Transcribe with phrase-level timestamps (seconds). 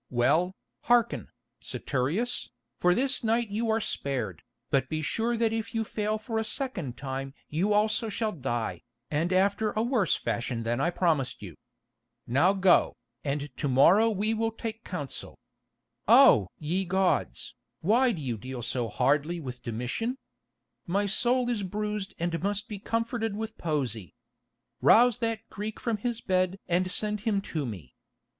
[0.09, 1.27] "Well, hearken,
[1.61, 6.39] Saturius, for this night you are spared, but be sure that if you fail for
[6.39, 11.43] the second time you also shall die, and after a worse fashion than I promised
[11.43, 11.55] you.
[12.25, 15.37] Now go, and to morrow we will take counsel.
[16.07, 16.47] Oh!
[16.57, 20.17] ye gods, why do you deal so hardly with Domitian?
[20.87, 24.15] My soul is bruised and must be comforted with poesy.
[24.81, 27.93] Rouse that Greek from his bed and send him to me.